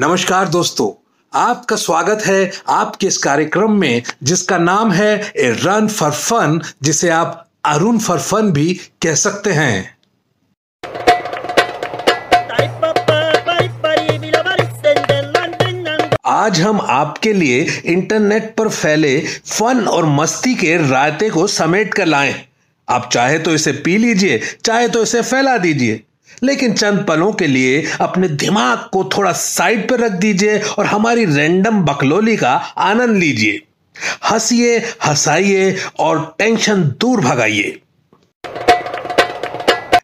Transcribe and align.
नमस्कार 0.00 0.48
दोस्तों, 0.48 0.90
आपका 1.32 1.76
स्वागत 1.76 2.22
है 2.26 2.50
आपके 2.68 3.06
इस 3.06 3.16
कार्यक्रम 3.18 3.72
में, 3.72 4.02
जिसका 4.22 4.58
नाम 4.58 4.92
है 4.92 5.10
ए 5.36 5.50
रन 5.64 5.88
फॉर 5.88 6.10
फन, 6.10 6.60
जिसे 6.82 7.10
आप 7.10 7.46
अरुण 7.64 7.98
फॉर 7.98 8.18
फन 8.20 8.50
भी 8.52 8.74
कह 9.02 9.14
सकते 9.14 9.50
हैं। 9.50 9.98
आज 16.26 16.60
हम 16.60 16.80
आपके 16.80 17.32
लिए 17.32 17.62
इंटरनेट 17.84 18.54
पर 18.56 18.68
फैले 18.68 19.18
फन 19.46 19.86
और 19.86 20.06
मस्ती 20.18 20.54
के 20.54 20.76
रायते 20.90 21.30
को 21.30 21.46
समेट 21.46 21.94
कर 21.94 22.06
लाए। 22.06 22.44
आप 22.88 23.10
चाहे 23.12 23.38
तो 23.38 23.54
इसे 23.54 23.72
पी 23.72 23.98
लीजिए, 23.98 24.40
चाहे 24.64 24.88
तो 24.88 25.02
इसे 25.02 25.22
फैला 25.22 25.58
दीजिए। 25.58 26.04
लेकिन 26.42 26.74
चंद 26.74 27.04
पलों 27.08 27.32
के 27.32 27.46
लिए 27.46 27.84
अपने 28.00 28.28
दिमाग 28.28 28.88
को 28.92 29.04
थोड़ा 29.16 29.32
साइड 29.32 29.88
पर 29.88 30.00
रख 30.00 30.12
दीजिए 30.12 30.58
और 30.78 30.86
हमारी 30.86 31.24
रैंडम 31.24 31.82
बकलोली 31.82 32.36
का 32.36 32.52
आनंद 32.78 33.16
लीजिए। 33.16 33.62
हंसिए, 34.24 34.76
हंसाइए 35.06 35.76
और 35.98 36.34
टेंशन 36.38 36.82
दूर 37.00 37.20
भगाइए। 37.20 37.80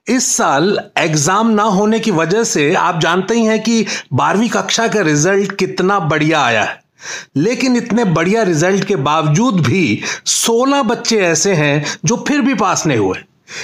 इस 0.09 0.37
साल 0.37 0.79
एग्ज़ाम 0.99 1.51
ना 1.51 1.63
होने 1.63 1.99
की 2.01 2.11
वजह 2.11 2.45
से 2.45 2.75
आप 2.75 3.01
जानते 3.01 3.35
ही 3.35 3.45
हैं 3.45 3.63
कि 3.63 3.87
बारहवीं 4.13 4.49
कक्षा 4.49 4.87
का 4.89 5.01
रिज़ल्ट 5.01 5.57
कितना 5.57 5.99
बढ़िया 6.01 6.41
आया 6.41 6.63
है। 6.63 6.81
लेकिन 7.37 7.77
इतने 7.77 8.05
बढ़िया 8.05 8.43
रिज़ल्ट 8.43 8.85
के 8.85 8.97
बावजूद 8.97 9.61
भी 9.61 10.03
16 10.27 10.83
बच्चे 10.83 11.17
ऐसे 11.19 11.55
हैं 11.55 11.85
जो 12.05 12.25
फिर 12.29 12.41
भी 12.41 12.55
पास 12.55 12.87
नहीं 12.87 12.99
हुए। 12.99 13.19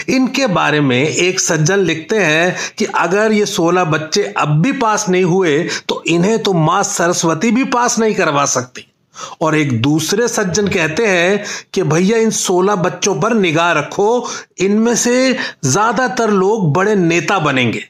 इनके 0.09 0.47
बारे 0.47 0.81
में 0.81 1.03
एक 1.03 1.41
सज्जन 1.41 1.79
लिखते 1.79 2.19
हैं 2.19 2.57
कि 2.79 2.85
अगर 2.85 3.33
ये 3.33 3.47
16 3.47 3.85
बच्चे 3.87 4.23
अब 4.39 4.61
भी 4.63 4.73
पास 4.79 5.09
नहीं 5.09 5.25
हुए 5.25 5.59
तो 5.89 6.03
इन्हें 6.07 6.39
तो 6.43 6.53
माँ 6.53 6.83
सरस्वती 6.85 7.51
भी 7.51 7.65
पास 7.67 7.99
नहीं 7.99 8.15
करवा 8.15 8.45
सकती। 8.47 8.87
और 9.43 9.57
एक 9.57 9.81
दूसरे 9.83 10.27
सज्जन 10.29 10.69
कहते 10.69 11.07
हैं 11.07 11.45
कि 11.75 11.83
भैया, 11.83 12.19
इन 12.19 12.31
16 12.31 12.77
बच्चों 12.77 13.15
पर 13.21 13.35
निगाह 13.35 13.73
रखो, 13.73 14.29
इनमें 14.59 14.95
से 14.97 15.33
ज़्यादातर 15.65 16.31
लोग 16.31 16.73
बड़े 16.73 16.95
नेता 16.95 17.39
बनेंगे। 17.39 17.85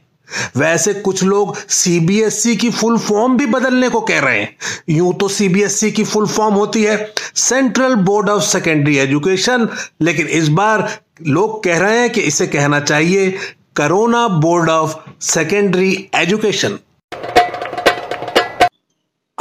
वैसे 0.57 0.93
कुछ 0.95 1.23
लोग 1.25 1.57
सीबीएसई 1.69 2.55
की 2.57 2.71
फुल 2.71 2.97
फॉर्म 2.99 3.37
भी 3.37 3.47
बदलने 3.47 3.89
को 3.89 4.01
कह 4.01 4.21
रहे 4.21 4.41
हैं। 4.41 4.57
यूँ 4.91 5.13
तो 5.15 5.29
सीबीएसई 5.29 5.91
की 5.91 6.05
फुल 6.05 6.27
फॉर्म 6.27 6.55
होती 6.55 6.83
है, 6.83 7.13
central 7.37 7.95
board 7.95 8.29
of 8.29 8.43
secondary 8.43 8.97
education, 8.99 9.69
लेकिन 10.03 10.27
इस 10.29 10.49
बार 10.51 10.89
लोग 11.21 11.63
कह 11.65 11.79
रहे 11.79 11.99
हैं 11.99 12.11
कि 12.11 12.21
इसे 12.21 12.47
कहना 12.47 12.81
चाहिए 12.81 13.31
corona 13.77 14.27
board 14.29 14.71
of 14.71 14.97
secondary 15.21 16.09
education. 16.15 16.79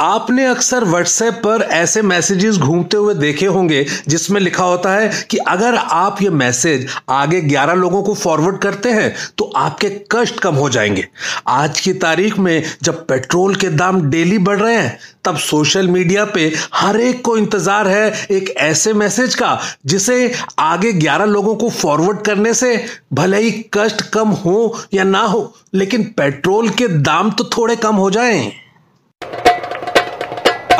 आपने 0.02 0.44
अक्सर 0.46 0.84
व्हाट्सएप 0.84 1.34
पर 1.34 1.62
ऐसे 1.62 2.00
मैसेजेस 2.02 2.56
घूमते 2.56 2.96
हुए 2.96 3.14
देखे 3.14 3.46
होंगे, 3.46 3.84
जिसमें 4.08 4.40
लिखा 4.40 4.64
होता 4.64 4.92
है 4.92 5.10
कि 5.30 5.36
अगर 5.38 5.74
आप 5.74 6.22
ये 6.22 6.30
मैसेज 6.30 6.86
आगे 7.10 7.40
11 7.42 7.74
लोगों 7.74 8.02
को 8.02 8.14
फॉरवर्ड 8.14 8.58
करते 8.58 8.90
हैं 8.90 9.14
तो 9.38 9.44
आपके 9.56 9.90
कष्ट 10.12 10.40
कम 10.40 10.54
हो 10.54 10.68
जाएँगे। 10.68 11.06
आज 11.48 11.80
की 11.80 11.92
तारीख 11.94 12.38
में 12.38 12.62
जब 12.82 13.06
पेट्रोल 13.06 13.54
के 13.54 13.68
दाम 13.68 14.00
डेली 14.02 14.38
बढ़ 14.38 14.58
रहे 14.58 14.74
हैं, 14.74 14.98
तब 15.24 15.36
सोशल 15.38 15.88
मीडिया 15.88 16.24
पे 16.24 16.52
हर 16.74 17.00
एक 17.00 17.22
को 17.24 17.36
इंतज़ार 17.36 17.88
है 17.88 18.26
एक 18.30 18.50
ऐसे 18.50 18.92
मैसेज 18.94 19.34
का, 19.34 19.58
जिसे 19.86 20.32
आगे 20.58 20.92
11 20.94 21.26
लोगों 21.26 21.54
को 21.56 21.68
फॉरवर्ड 21.70 22.22
करने 22.22 22.54
से 22.54 22.74
भले 23.12 23.40
ही 23.40 23.50
कष्ट 23.74 24.02
कम 24.10 24.28
हो 24.40 24.74
या 24.94 25.04
ना 25.04 25.20
हो, 25.20 25.52
लेकिन 25.74 26.04
पेट्रोल 26.16 26.68
के 26.70 26.88
दाम 26.88 27.30
तो 27.30 27.44
थोड़े 27.56 27.76
कम 27.76 27.96
हो 27.96 28.10
जाएँ। 28.10 28.52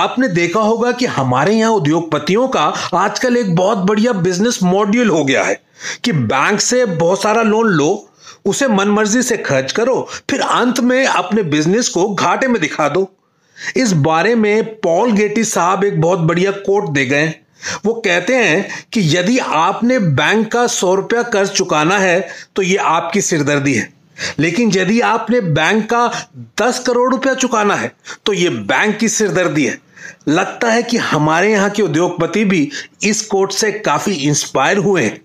आपने 0.02 0.28
देखा 0.30 0.60
होगा 0.60 0.92
कि 0.92 1.06
हमारे 1.08 1.54
यहाँ 1.54 1.72
उद्योगपतियों 1.72 2.46
का 2.48 2.72
आजकल 2.94 3.36
एक 3.36 3.54
बहुत 3.56 3.78
बढ़िया 3.80 4.12
बिज़नेस 4.12 4.58
मॉड्यूल 4.62 5.10
हो 5.10 5.24
गया 5.24 5.44
है 5.44 5.60
कि 6.04 6.12
बैंक 6.12 6.60
से 6.60 6.84
बहुत 6.86 7.22
सारा 7.22 7.42
लोन 7.42 7.68
लो, 7.68 8.08
उसे 8.44 8.68
मनमर्जी 8.68 9.22
से 9.22 9.36
खर्च 9.38 9.72
करो, 9.72 10.08
फिर 10.30 10.40
अंत 10.40 10.80
में 10.80 11.04
अपने 11.06 11.42
बिज़नेस 11.44 11.88
को 11.88 12.08
घाटे 12.08 12.46
में 12.48 12.60
दिखा 12.60 12.88
दो। 12.88 13.08
इस 13.76 13.92
बारे 14.02 14.34
में 14.34 14.74
पॉल 14.76 15.12
गेटी 15.12 15.44
साहब 15.44 15.84
एक 15.84 16.00
बहुत 16.00 16.18
बढ़िया 16.20 16.50
कोट 16.60 16.88
दे 16.90 17.04
गए 17.06 17.34
वो 17.84 17.92
कहते 17.96 18.36
हैं 18.36 18.86
कि 18.92 19.00
यदि 19.16 19.38
आपने 19.38 19.98
बैंक 19.98 20.50
का 20.52 20.66
सौ 20.66 20.94
रुपया 20.94 21.22
कर्ज 21.24 21.50
चुकाना 21.50 21.98
है 21.98 22.20
तो 22.56 22.62
ये 22.62 22.76
आपकी 22.76 23.20
सिरदर्दी 23.20 23.74
है। 23.74 23.88
लेकिन 24.38 24.70
यदि 24.74 25.00
आपने 25.00 25.40
बैंक 25.40 25.84
का 25.90 26.06
दस 26.60 26.78
करोड़ 26.86 27.10
रुपया 27.12 27.34
चुकाना 27.34 27.74
है 27.74 27.92
तो 28.26 28.32
ये 28.32 28.48
बैंक 28.48 28.96
की 28.98 29.08
सिरदर्दी 29.08 29.64
है। 29.64 29.78
लगता 30.28 30.70
है 30.70 30.82
कि 30.82 30.96
हमारे 30.98 31.52
यहाँ 31.52 31.70
के 31.70 31.82
उद्योगपति 31.82 32.44
भी 32.44 32.70
इस 33.02 33.22
कोट 33.26 33.52
से 33.52 33.72
काफ़ी 33.72 34.14
इंस्पायर 34.14 34.78
हुए 34.78 35.02
हैं। 35.02 35.20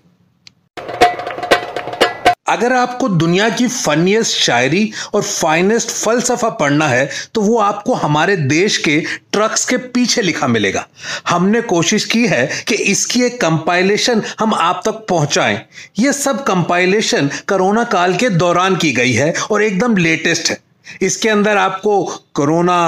अगर 2.48 2.72
आपको 2.72 3.08
दुनिया 3.08 3.48
की 3.48 3.66
फनीस्ट 3.68 4.36
शायरी 4.36 4.90
और 5.14 5.22
फाइनेस्ट 5.22 5.88
फलसफा 5.88 6.48
पढ़ना 6.50 6.86
है 6.88 7.08
तो 7.34 7.40
वो 7.40 7.58
आपको 7.58 7.94
हमारे 7.94 8.36
देश 8.36 8.76
के 8.78 8.98
ट्रक्स 9.32 9.64
के 9.64 9.76
पीछे 9.76 10.22
लिखा 10.22 10.46
मिलेगा। 10.46 10.86
हमने 11.28 11.60
कोशिश 11.62 12.04
की 12.04 12.26
है 12.26 12.46
कि 12.68 12.74
इसकी 12.84 13.22
एक 13.22 13.40
कंपाइलेशन 13.40 14.22
हम 14.38 14.54
आप 14.54 14.82
तक 14.86 15.04
पहुंचाएँ। 15.08 15.60
ये 15.98 16.12
सब 16.12 16.42
कंपाइलेशन 16.44 17.30
कोरोना 17.48 17.84
काल 17.86 18.16
के 18.16 18.30
दौरान 18.30 18.76
की 18.76 18.92
गई 18.92 19.12
है 19.12 19.32
और 19.50 19.62
एकदम 19.62 19.96
लेटेस्ट 19.96 20.50
है। 20.50 20.58
इसके 21.02 21.28
अंदर 21.28 21.56
आपको 21.58 22.04
कोरोना 22.34 22.78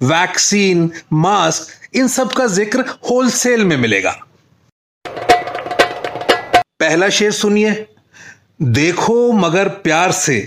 वैक्सीन, 0.00 0.90
मास्क, 1.12 1.96
इन 1.96 2.08
सब 2.08 2.32
का 2.32 2.46
ज़िक्र 2.46 2.84
होलसेल 3.10 3.64
में 3.64 3.76
मिलेगा। 3.76 4.10
पहला 6.80 7.08
शेर 7.08 7.30
सुनिए। 7.32 7.86
देखो 8.62 9.32
मगर 9.32 9.68
प्यार 9.68 10.12
से। 10.12 10.40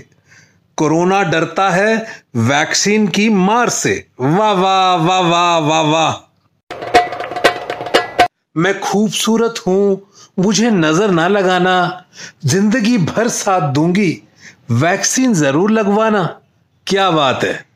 कोरोना 0.78 1.22
डरता 1.22 1.68
है, 1.70 1.96
वैक्सीन 2.36 3.06
की 3.08 3.28
मार 3.28 3.68
से। 3.68 3.92
वाह 4.20 4.52
वाह 4.52 4.94
वाह 4.96 5.20
वाह 5.20 5.58
वाह 5.58 5.80
वाह। 5.82 6.14
मैं 8.56 8.78
खूबसूरत 8.80 9.54
हूँ, 9.66 10.10
मुझे 10.38 10.70
नज़र 10.70 11.10
ना 11.10 11.26
लगाना। 11.28 12.04
ज़िंदगी 12.44 12.98
भर 12.98 13.28
साथ 13.28 13.72
दूँगी, 13.72 14.22
वैक्सीन 14.70 15.34
ज़रूर 15.34 15.70
लगवाना। 15.70 16.24
क्या 16.86 17.10
बात 17.10 17.44
है। 17.44 17.71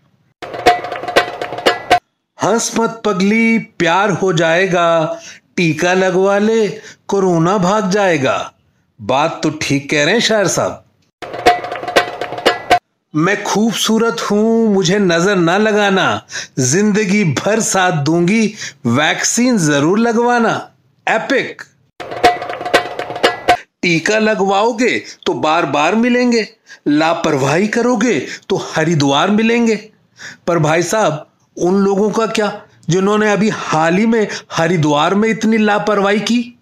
हंस 2.39 2.71
मत 2.79 3.01
पगली, 3.05 3.59
प्यार 3.59 4.11
हो 4.13 4.33
जाएगा। 4.33 5.21
टीका 5.57 5.93
लगवा 5.95 6.39
ले, 6.39 6.67
कोरोना 7.09 7.57
भाग 7.59 7.91
जाएगा। 7.91 8.53
बात 9.01 9.41
तो 9.43 9.51
ठीक 9.63 9.89
कह 9.91 10.05
रहे 10.05 10.15
हैं 10.15 10.21
शायर 10.21 10.49
साहब। 10.49 10.83
मैं 13.15 13.43
खूबसूरत 13.45 14.21
हूँ, 14.23 14.73
मुझे 14.75 14.99
नज़र 14.99 15.37
ना 15.37 15.57
लगाना। 15.59 16.27
ज़िंदगी 16.61 17.23
भर 17.35 17.61
साथ 17.61 18.03
दूँगी, 18.05 18.47
वैक्सीन 18.87 19.59
ज़रूर 19.59 19.99
लगवाना। 19.99 20.53
एपिक। 21.07 21.63
टीका 23.83 24.19
लगवाओगे 24.19 24.99
तो 25.27 25.35
बार 25.35 25.67
बार 25.69 25.95
मिलेंगे। 25.95 26.47
लापरवाही 26.89 27.69
करोगे 27.69 28.19
तो 28.49 28.57
हरिद्वार 28.67 29.31
मिलेंगे। 29.31 29.77
पर 30.47 30.59
भाई 30.59 30.83
साहब 30.83 31.27
उन 31.57 31.75
लोगों 31.75 32.11
का 32.11 32.27
क्या, 32.27 32.51
जिन्होंने 32.89 33.31
अभी 33.33 33.49
हाल 33.49 33.97
ही 33.97 34.07
में 34.07 34.27
हरिद्वार 34.53 35.15
में 35.15 35.29
इतनी 35.29 35.59
लापरवाही 35.59 36.21
की? 36.21 36.53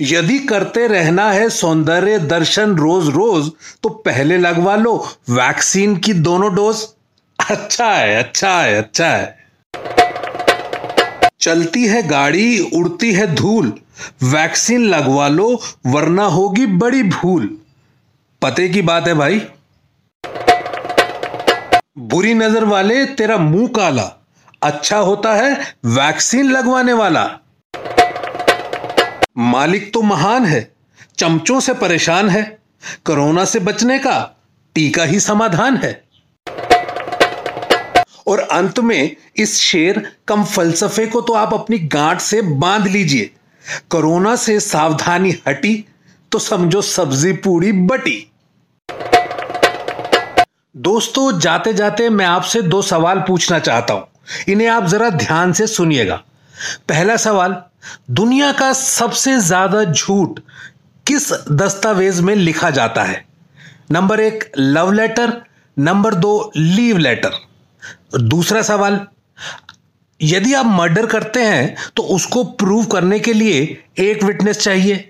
यदि 0.00 0.38
करते 0.38 0.86
रहना 0.86 1.30
है 1.30 1.48
सौंदर्य 1.50 2.18
दर्शन 2.18 2.74
रोज 2.76 3.08
रोज 3.08 3.50
तो 3.82 3.88
पहले 3.88 4.38
लगवा 4.38 4.76
लो 4.76 4.96
वैक्सीन 5.30 5.96
की 5.96 6.12
दोनों 6.12 6.54
डोज। 6.54 6.86
अच्छा 7.38 7.90
है 7.90 8.16
अच्छा 8.16 8.60
है 8.60 8.78
अच्छा 8.78 9.06
है। 9.06 9.38
चलती 11.40 11.84
है 11.86 12.02
गाड़ी, 12.02 12.58
उड़ती 12.74 13.12
है 13.12 13.34
धूल। 13.34 13.72
वैक्सीन 14.22 14.84
लगवा 14.84 15.28
लो, 15.28 15.62
वरना 15.86 16.24
होगी 16.24 16.66
बड़ी 16.66 17.02
भूल। 17.02 17.48
पते 18.42 18.68
की 18.68 18.82
बात 18.82 19.08
है 19.08 19.14
भाई? 19.14 19.40
बुरी 21.96 22.34
नज़र 22.34 22.64
वाले 22.64 23.04
तेरा 23.04 23.36
मुँह 23.36 23.66
काला 23.66 24.02
अच्छा 24.62 24.96
होता 24.98 25.32
है 25.34 25.52
वैक्सीन 25.86 26.50
लगवाने 26.50 26.92
वाला। 26.92 27.24
मालिक 29.38 29.92
तो 29.94 30.02
महान 30.02 30.44
है, 30.44 30.70
चमचों 31.18 31.58
से 31.60 31.74
परेशान 31.74 32.28
है, 32.28 32.42
कोरोना 33.06 33.44
से 33.44 33.58
बचने 33.60 33.98
का 33.98 34.18
टीका 34.76 35.04
ही 35.04 35.20
समाधान 35.20 35.76
है। 35.76 35.92
और 38.26 38.40
अंत 38.40 38.80
में 38.80 39.16
इस 39.36 39.58
शेर 39.58 40.02
कम 40.28 40.44
फलसफे 40.44 41.06
को 41.06 41.20
तो 41.20 41.32
आप 41.32 41.54
अपनी 41.54 41.78
गांठ 41.78 42.20
से 42.20 42.42
बाँध 42.42 42.86
लीजिए। 42.86 43.30
कोरोना 43.90 44.36
से 44.36 44.60
सावधानी 44.60 45.36
हटी 45.48 45.84
तो 46.32 46.38
समझो 46.38 46.82
सब्ज़ी 46.82 47.32
पूरी 47.32 47.72
बटी। 47.72 48.29
दोस्तों 50.74 51.38
जाते 51.38 51.72
जाते 51.72 52.08
मैं 52.08 52.24
आपसे 52.26 52.60
दो 52.62 52.80
सवाल 52.82 53.20
पूछना 53.20 53.58
चाहता 53.58 53.94
हूँ। 53.94 54.06
इन्हें 54.48 54.68
आप 54.68 54.86
जरा 54.86 55.08
ध्यान 55.10 55.52
से 55.52 55.66
सुनिएगा। 55.66 56.16
पहला 56.88 57.16
सवाल, 57.16 57.56
दुनिया 58.10 58.52
का 58.52 58.72
सबसे 58.72 59.38
ज़्यादा 59.38 59.82
झूठ 59.84 60.40
किस 61.06 61.32
दस्तावेज़ 61.52 62.22
में 62.22 62.34
लिखा 62.36 62.70
जाता 62.70 63.02
है? 63.02 63.24
नंबर 63.90 64.20
एक, 64.20 64.50
लव 64.58 64.92
लेटर। 64.92 65.32
नंबर 65.76 66.14
दो, 66.14 66.52
लीव 66.56 66.98
लेटर। 66.98 67.32
दूसरा 68.18 68.62
सवाल, 68.62 69.00
यदि 70.20 70.54
आप 70.54 70.66
मर्डर 70.68 71.06
करते 71.06 71.40
हैं 71.40 71.76
तो 71.96 72.02
उसको 72.14 72.44
प्रूव 72.44 72.84
करने 72.86 73.18
के 73.18 73.32
लिए 73.32 73.62
एक 74.00 74.24
विटनेस 74.24 74.58
चाहिए। 74.58 75.09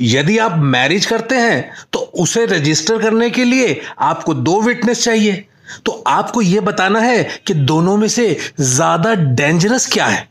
यदि 0.00 0.38
आप 0.38 0.56
मैरिज 0.58 1.06
करते 1.06 1.34
हैं 1.34 1.70
तो 1.92 1.98
उसे 1.98 2.44
रजिस्टर 2.46 3.02
करने 3.02 3.30
के 3.30 3.44
लिए 3.44 3.80
आपको 4.00 4.34
दो 4.34 4.60
विटनेस 4.62 5.04
चाहिए। 5.04 5.44
तो 5.86 5.92
आपको 6.06 6.42
यह 6.42 6.60
बताना 6.60 7.00
है 7.00 7.22
कि 7.46 7.54
दोनों 7.54 7.96
में 7.96 8.08
से 8.08 8.36
ज़्यादा 8.60 9.14
डेंजरस 9.14 9.86
क्या 9.92 10.06
है। 10.06 10.26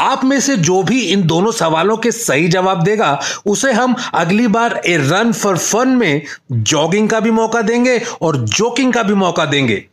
आप 0.00 0.24
में 0.24 0.38
से 0.40 0.56
जो 0.58 0.82
भी 0.82 1.00
इन 1.02 1.26
दोनों 1.26 1.50
सवालों 1.52 1.96
के 1.96 2.10
सही 2.12 2.48
जवाब 2.48 2.82
देगा, 2.84 3.18
उसे 3.46 3.72
हम 3.72 3.94
अगली 4.14 4.46
बार 4.48 4.80
ए 4.86 4.96
रन 5.00 5.32
फॉर 5.32 5.58
फन 5.58 5.88
में 5.88 6.22
जॉगिंग 6.52 7.08
का 7.10 7.20
भी 7.20 7.30
मौका 7.32 7.62
देंगे 7.62 8.00
और 8.22 8.36
जोकिंग 8.36 8.92
का 8.92 9.02
भी 9.02 9.14
मौका 9.16 9.44
देंगे। 9.44 9.84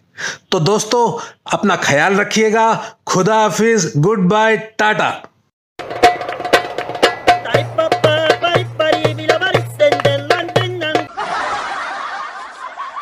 तो 0.51 0.59
दोस्तों, 0.62 1.19
अपना 1.53 1.75
ख्याल 1.75 2.15
रखिएगा। 2.15 2.74
खुदा 3.07 3.35
हाफिज 3.35 3.91
गुड 3.97 4.27
बाय 4.30 4.57
टाटा। 4.80 5.12